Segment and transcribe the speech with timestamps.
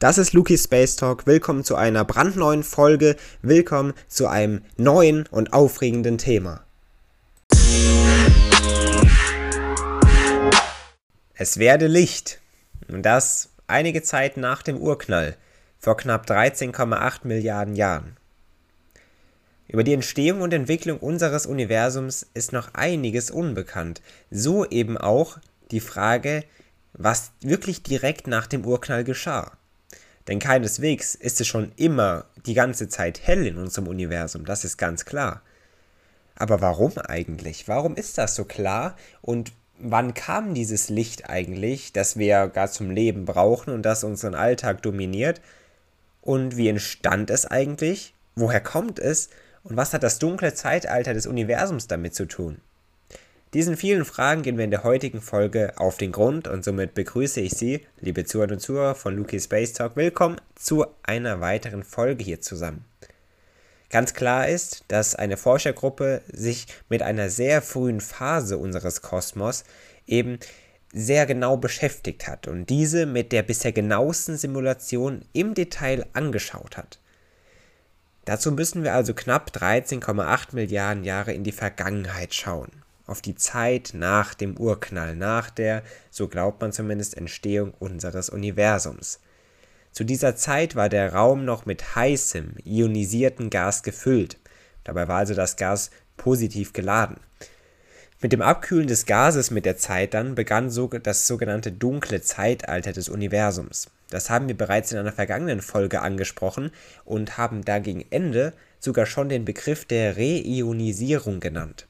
[0.00, 1.26] Das ist Luki Space Talk.
[1.26, 3.16] Willkommen zu einer brandneuen Folge.
[3.42, 6.64] Willkommen zu einem neuen und aufregenden Thema.
[11.34, 12.40] Es werde Licht.
[12.86, 15.36] Und das einige Zeit nach dem Urknall,
[15.80, 18.16] vor knapp 13,8 Milliarden Jahren.
[19.66, 24.00] Über die Entstehung und Entwicklung unseres Universums ist noch einiges unbekannt.
[24.30, 25.38] So eben auch
[25.72, 26.44] die Frage,
[26.92, 29.58] was wirklich direkt nach dem Urknall geschah.
[30.28, 34.76] Denn keineswegs ist es schon immer die ganze Zeit hell in unserem Universum, das ist
[34.76, 35.42] ganz klar.
[36.36, 37.66] Aber warum eigentlich?
[37.66, 38.96] Warum ist das so klar?
[39.22, 44.34] Und wann kam dieses Licht eigentlich, das wir gar zum Leben brauchen und das unseren
[44.34, 45.40] Alltag dominiert?
[46.20, 48.14] Und wie entstand es eigentlich?
[48.36, 49.30] Woher kommt es?
[49.64, 52.60] Und was hat das dunkle Zeitalter des Universums damit zu tun?
[53.54, 57.40] Diesen vielen Fragen gehen wir in der heutigen Folge auf den Grund und somit begrüße
[57.40, 62.22] ich Sie, liebe Zuhörer und Zuhörer von Luki Space Talk, willkommen zu einer weiteren Folge
[62.22, 62.84] hier zusammen.
[63.88, 69.64] Ganz klar ist, dass eine Forschergruppe sich mit einer sehr frühen Phase unseres Kosmos
[70.06, 70.38] eben
[70.92, 76.98] sehr genau beschäftigt hat und diese mit der bisher genauesten Simulation im Detail angeschaut hat.
[78.26, 83.90] Dazu müssen wir also knapp 13,8 Milliarden Jahre in die Vergangenheit schauen auf die Zeit
[83.94, 89.20] nach dem Urknall, nach der, so glaubt man zumindest, Entstehung unseres Universums.
[89.92, 94.38] Zu dieser Zeit war der Raum noch mit heißem, ionisierten Gas gefüllt.
[94.84, 97.16] Dabei war also das Gas positiv geladen.
[98.20, 102.92] Mit dem Abkühlen des Gases mit der Zeit dann begann so das sogenannte dunkle Zeitalter
[102.92, 103.90] des Universums.
[104.10, 106.72] Das haben wir bereits in einer vergangenen Folge angesprochen
[107.04, 111.86] und haben da gegen Ende sogar schon den Begriff der Reionisierung genannt.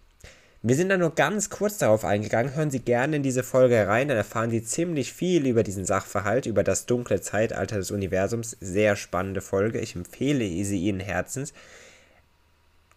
[0.61, 2.57] Wir sind da nur ganz kurz darauf eingegangen.
[2.57, 6.47] Hören Sie gerne in diese Folge rein, dann erfahren Sie ziemlich viel über diesen Sachverhalt,
[6.47, 8.57] über das dunkle Zeitalter des Universums.
[8.61, 9.79] Sehr spannende Folge.
[9.79, 11.53] Ich empfehle sie Ihnen herzens.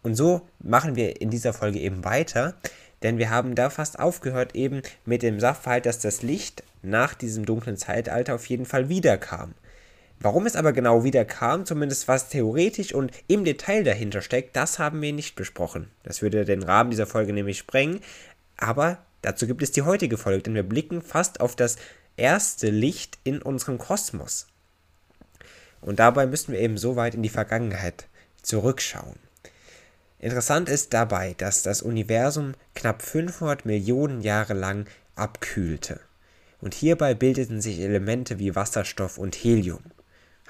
[0.02, 2.56] Und so machen wir in dieser Folge eben weiter,
[3.04, 7.46] denn wir haben da fast aufgehört eben mit dem Sachverhalt, dass das Licht nach diesem
[7.46, 9.54] dunklen Zeitalter auf jeden Fall wiederkam.
[10.24, 14.78] Warum es aber genau wieder kam, zumindest was theoretisch und im Detail dahinter steckt, das
[14.78, 15.90] haben wir nicht besprochen.
[16.04, 18.02] Das würde den Rahmen dieser Folge nämlich sprengen.
[18.56, 21.78] Aber dazu gibt es die heutige Folge, denn wir blicken fast auf das
[22.18, 24.46] erste Licht in unserem Kosmos.
[25.82, 28.06] Und dabei müssen wir eben so weit in die Vergangenheit
[28.44, 29.16] zurückschauen.
[30.20, 36.00] Interessant ist dabei, dass das Universum knapp 500 Millionen Jahre lang abkühlte.
[36.62, 39.82] Und hierbei bildeten sich Elemente wie Wasserstoff und Helium.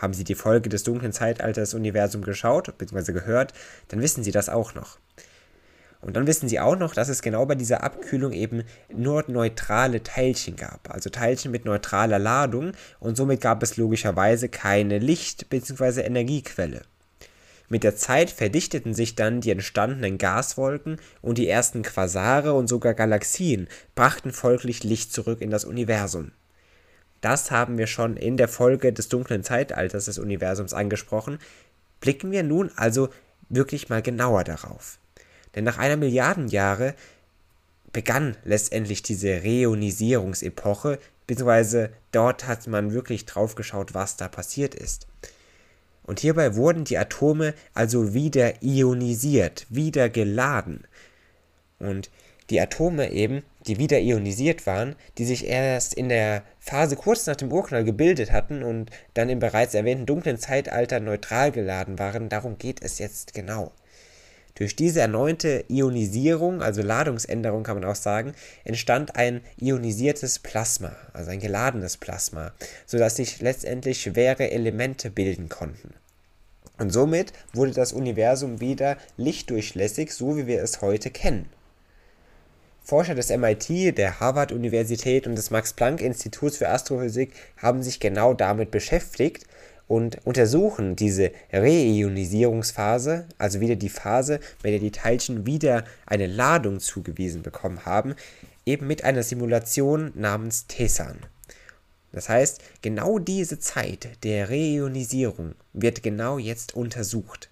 [0.02, 3.14] Haben Sie die Folge des dunklen Zeitalters Universum geschaut bzw.
[3.14, 3.54] gehört,
[3.90, 4.98] dann wissen Sie das auch noch.
[6.02, 10.02] Und dann wissen Sie auch noch, dass es genau bei dieser Abkühlung eben nur neutrale
[10.02, 16.02] Teilchen gab, also Teilchen mit neutraler Ladung und somit gab es logischerweise keine Licht- bzw.
[16.02, 16.82] Energiequelle.
[17.70, 22.96] Mit der Zeit verdichteten sich dann die entstandenen Gaswolken und die ersten Quasare und sogar
[22.96, 26.32] Galaxien brachten folglich Licht zurück in das Universum.
[27.22, 31.38] Das haben wir schon in der Folge des dunklen Zeitalters des Universums angesprochen.
[32.00, 33.10] Blicken wir nun also
[33.50, 34.98] wirklich mal genauer darauf.
[35.56, 36.96] Denn nach einer Milliarden Jahre
[37.94, 45.08] begann letztendlich diese Reionisierungsepoche, beziehungsweise dort hat man wirklich drauf geschaut, was da passiert ist.
[46.04, 50.88] Und hierbei wurden die Atome also wieder ionisiert, wieder geladen.
[51.80, 52.10] Und
[52.50, 57.36] die Atome eben, die wieder ionisiert waren, die sich erst in der Phase kurz nach
[57.36, 62.58] dem Urknall gebildet hatten und dann im bereits erwähnten dunklen Zeitalter neutral geladen waren, darum
[62.58, 63.72] geht es jetzt genau.
[64.56, 68.34] Durch diese erneute Ionisierung, also Ladungsänderung kann man auch sagen,
[68.64, 72.52] entstand ein ionisiertes Plasma, also ein geladenes Plasma,
[72.86, 75.94] sodass sich letztendlich schwere Elemente bilden konnten.
[76.78, 81.48] Und somit wurde das Universum wieder lichtdurchlässig, so wie wir es heute kennen.
[82.84, 89.46] Forscher des MIT, der Harvard-Universität und des Max-Planck-Instituts für Astrophysik haben sich genau damit beschäftigt
[89.88, 96.80] und untersuchen diese Reionisierungsphase, also wieder die Phase, bei der die Teilchen wieder eine Ladung
[96.80, 98.16] zugewiesen bekommen haben,
[98.66, 101.20] eben mit einer Simulation namens TESAN.
[102.12, 107.51] Das heißt, genau diese Zeit der Reionisierung wird genau jetzt untersucht.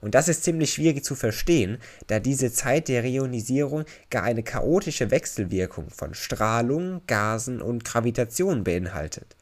[0.00, 5.10] Und das ist ziemlich schwierig zu verstehen, da diese Zeit der Reionisierung gar eine chaotische
[5.10, 9.36] Wechselwirkung von Strahlung, Gasen und Gravitation beinhaltet.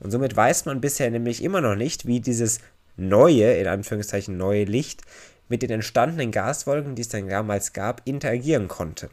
[0.00, 2.58] Und somit weiß man bisher nämlich immer noch nicht, wie dieses
[2.96, 5.02] neue, in Anführungszeichen neue Licht
[5.48, 9.10] mit den entstandenen Gaswolken, die es dann damals gab, interagieren konnte.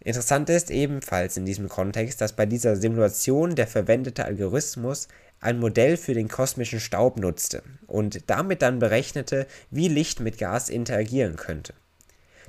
[0.00, 5.08] Interessant ist ebenfalls in diesem Kontext, dass bei dieser Simulation der verwendete Algorithmus
[5.44, 10.68] ein Modell für den kosmischen Staub nutzte und damit dann berechnete, wie Licht mit Gas
[10.68, 11.74] interagieren könnte.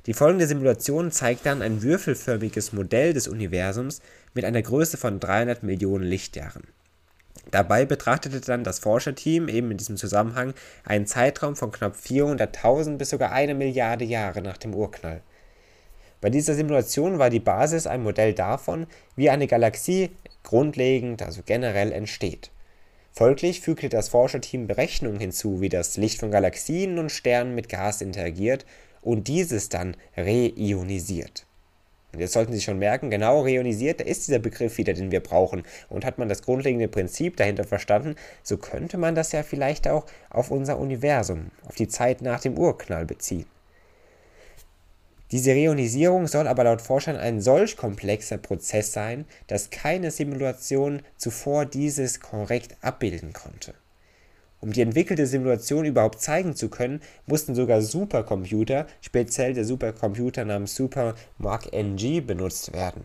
[0.06, 4.00] Die folgende Simulation zeigt dann ein würfelförmiges Modell des Universums
[4.34, 6.62] mit einer Größe von 300 Millionen Lichtjahren.
[7.50, 10.54] Dabei betrachtete dann das Forscherteam eben in diesem Zusammenhang
[10.84, 15.22] einen Zeitraum von knapp 400.000 bis sogar eine Milliarde Jahre nach dem Urknall.
[16.20, 20.10] Bei dieser Simulation war die Basis ein Modell davon, wie eine Galaxie
[20.42, 22.50] grundlegend, also generell entsteht.
[23.18, 28.02] Folglich fügte das Forscherteam Berechnungen hinzu, wie das Licht von Galaxien und Sternen mit Gas
[28.02, 28.66] interagiert
[29.00, 31.46] und dieses dann reionisiert.
[32.12, 35.20] Und jetzt sollten Sie schon merken, genau reionisiert, da ist dieser Begriff wieder, den wir
[35.20, 35.62] brauchen.
[35.88, 40.04] Und hat man das grundlegende Prinzip dahinter verstanden, so könnte man das ja vielleicht auch
[40.28, 43.46] auf unser Universum, auf die Zeit nach dem Urknall beziehen.
[45.32, 51.66] Diese Reionisierung soll aber laut Forschern ein solch komplexer Prozess sein, dass keine Simulation zuvor
[51.66, 53.74] dieses korrekt abbilden konnte.
[54.60, 60.76] Um die entwickelte Simulation überhaupt zeigen zu können, mussten sogar Supercomputer, speziell der Supercomputer namens
[60.76, 63.04] Super Mark NG, benutzt werden.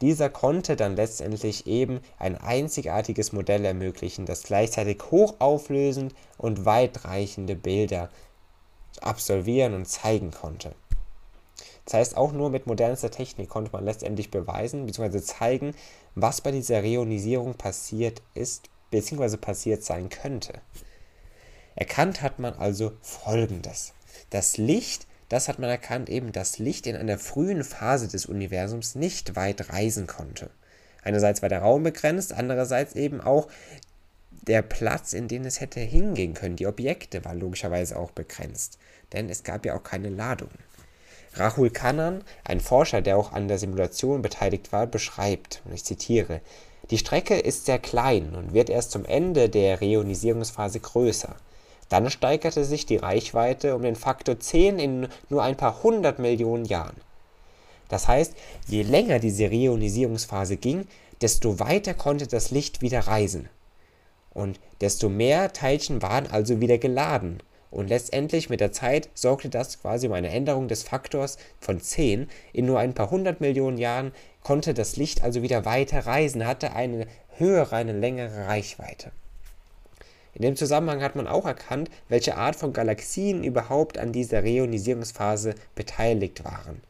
[0.00, 8.08] Dieser konnte dann letztendlich eben ein einzigartiges Modell ermöglichen, das gleichzeitig hochauflösend und weitreichende Bilder
[9.02, 10.74] absolvieren und zeigen konnte.
[11.90, 15.22] Das heißt, auch nur mit modernster Technik konnte man letztendlich beweisen bzw.
[15.22, 15.74] zeigen,
[16.14, 19.36] was bei dieser Reionisierung passiert ist bzw.
[19.36, 20.60] passiert sein könnte.
[21.74, 23.92] Erkannt hat man also Folgendes.
[24.30, 28.94] Das Licht, das hat man erkannt, eben das Licht in einer frühen Phase des Universums
[28.94, 30.50] nicht weit reisen konnte.
[31.02, 33.48] Einerseits war der Raum begrenzt, andererseits eben auch
[34.30, 36.54] der Platz, in den es hätte hingehen können.
[36.54, 38.78] Die Objekte waren logischerweise auch begrenzt,
[39.12, 40.50] denn es gab ja auch keine Ladung.
[41.34, 46.40] Rahul Kannan, ein Forscher, der auch an der Simulation beteiligt war, beschreibt, und ich zitiere,
[46.90, 51.36] die Strecke ist sehr klein und wird erst zum Ende der Reionisierungsphase größer.
[51.88, 56.64] Dann steigerte sich die Reichweite um den Faktor 10 in nur ein paar hundert Millionen
[56.64, 56.96] Jahren.
[57.88, 58.34] Das heißt,
[58.66, 60.86] je länger diese Reionisierungsphase ging,
[61.20, 63.48] desto weiter konnte das Licht wieder reisen.
[64.32, 67.42] Und desto mehr Teilchen waren also wieder geladen.
[67.70, 72.28] Und letztendlich mit der Zeit sorgte das quasi um eine Änderung des Faktors von 10.
[72.52, 74.12] In nur ein paar hundert Millionen Jahren
[74.42, 77.06] konnte das Licht also wieder weiter reisen, hatte eine
[77.36, 79.12] höhere, eine längere Reichweite.
[80.34, 85.54] In dem Zusammenhang hat man auch erkannt, welche Art von Galaxien überhaupt an dieser Reionisierungsphase
[85.74, 86.80] beteiligt waren.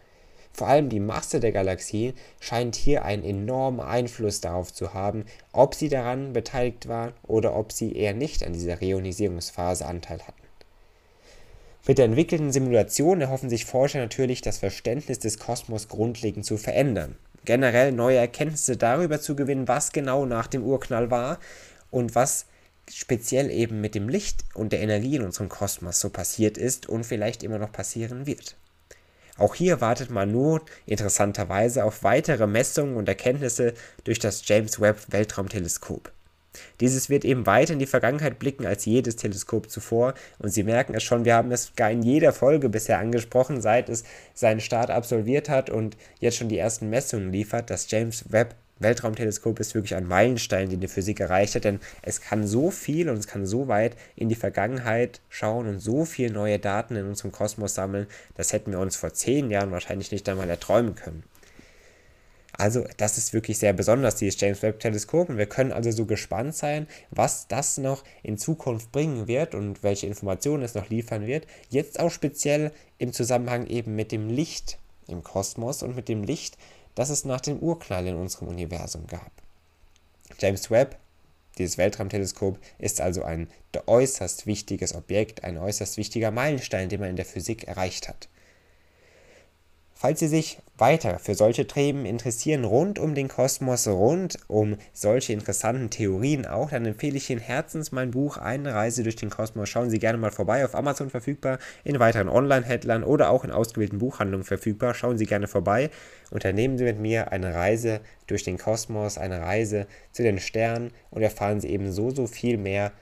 [0.53, 5.75] Vor allem die Masse der Galaxien scheint hier einen enormen Einfluss darauf zu haben, ob
[5.75, 10.40] sie daran beteiligt waren oder ob sie eher nicht an dieser Reionisierungsphase Anteil hatten.
[11.87, 17.17] Mit der entwickelten Simulation erhoffen sich Forscher natürlich, das Verständnis des Kosmos grundlegend zu verändern
[17.45, 21.39] generell neue Erkenntnisse darüber zu gewinnen, was genau nach dem Urknall war
[21.91, 22.47] und was
[22.91, 27.05] speziell eben mit dem Licht und der Energie in unserem Kosmos so passiert ist und
[27.05, 28.57] vielleicht immer noch passieren wird.
[29.37, 33.75] Auch hier wartet man nur interessanterweise auf weitere Messungen und Erkenntnisse
[34.05, 36.13] durch das James Webb Weltraumteleskop.
[36.81, 40.95] Dieses wird eben weiter in die Vergangenheit blicken als jedes Teleskop zuvor und Sie merken
[40.95, 44.05] es schon, wir haben es gar in jeder Folge bisher angesprochen, seit es
[44.35, 47.71] seinen Start absolviert hat und jetzt schon die ersten Messungen liefert.
[47.71, 52.21] Das James Webb Weltraumteleskop ist wirklich ein Meilenstein, den die Physik erreicht hat, denn es
[52.21, 56.33] kann so viel und es kann so weit in die Vergangenheit schauen und so viele
[56.33, 60.29] neue Daten in unserem Kosmos sammeln, das hätten wir uns vor zehn Jahren wahrscheinlich nicht
[60.29, 61.23] einmal erträumen können.
[62.61, 65.31] Also das ist wirklich sehr besonders, dieses James Webb Teleskop.
[65.31, 69.83] Und wir können also so gespannt sein, was das noch in Zukunft bringen wird und
[69.83, 71.47] welche Informationen es noch liefern wird.
[71.71, 76.59] Jetzt auch speziell im Zusammenhang eben mit dem Licht im Kosmos und mit dem Licht,
[76.95, 79.33] das es nach dem Urknall in unserem Universum gab.
[80.39, 80.99] James Webb,
[81.57, 83.49] dieses Weltraumteleskop, ist also ein
[83.87, 88.29] äußerst wichtiges Objekt, ein äußerst wichtiger Meilenstein, den man in der Physik erreicht hat.
[90.01, 95.35] Falls Sie sich weiter für solche Themen interessieren, rund um den Kosmos, rund um solche
[95.35, 99.69] interessanten Theorien auch, dann empfehle ich Ihnen herzens mein Buch Eine Reise durch den Kosmos.
[99.69, 103.99] Schauen Sie gerne mal vorbei, auf Amazon verfügbar, in weiteren Online-Händlern oder auch in ausgewählten
[103.99, 104.95] Buchhandlungen verfügbar.
[104.95, 105.91] Schauen Sie gerne vorbei.
[106.31, 111.21] Unternehmen Sie mit mir eine Reise durch den Kosmos, eine Reise zu den Sternen und
[111.21, 112.93] erfahren Sie eben so, so viel mehr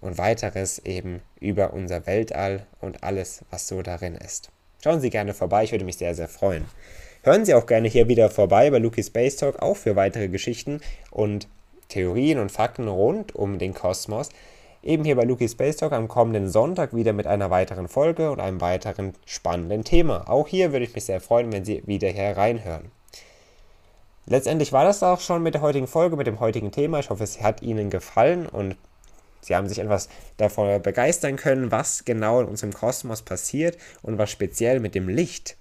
[0.00, 4.50] und weiteres eben über unser Weltall und alles, was so darin ist.
[4.84, 6.66] Schauen Sie gerne vorbei, ich würde mich sehr, sehr freuen.
[7.22, 10.82] Hören Sie auch gerne hier wieder vorbei bei Luki Space Talk, auch für weitere Geschichten
[11.10, 11.48] und
[11.88, 14.28] Theorien und Fakten rund um den Kosmos.
[14.82, 18.40] Eben hier bei Luki Space Talk am kommenden Sonntag wieder mit einer weiteren Folge und
[18.40, 20.28] einem weiteren spannenden Thema.
[20.28, 22.90] Auch hier würde ich mich sehr freuen, wenn Sie wieder hier reinhören.
[24.26, 26.98] letztendlich war das auch schon mit der heutigen Folge, mit dem heutigen Thema.
[26.98, 28.76] Ich hoffe, es hat Ihnen gefallen und
[29.44, 30.08] Sie haben sich etwas
[30.38, 35.56] davon begeistern können, was genau in unserem Kosmos passiert und was speziell mit dem Licht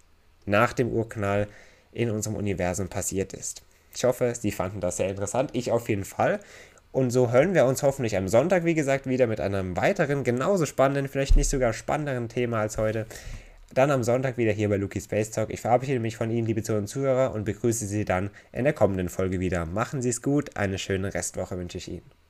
[0.45, 1.47] nach dem Urknall
[1.91, 3.61] in unserem Universum passiert ist.
[3.95, 5.51] Ich hoffe, Sie fanden das sehr interessant.
[5.53, 6.39] Ich auf jeden Fall.
[6.91, 10.65] Und so hören wir uns hoffentlich am Sonntag, wie gesagt, wieder mit einem weiteren, genauso
[10.65, 13.05] spannenden, vielleicht nicht sogar spannenderen Thema als heute.
[13.73, 15.49] Dann am Sonntag wieder hier bei Luki Space Talk.
[15.49, 18.73] Ich verabschiede mich von Ihnen, liebe Zuhörer und Zuhörer, und begrüße Sie dann in der
[18.73, 19.65] kommenden Folge wieder.
[19.65, 22.23] Machen Sie es gut, eine schöne Restwoche wünsche ich Ihnen.